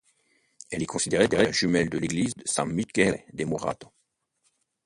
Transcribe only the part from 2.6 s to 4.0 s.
Michele de Murato.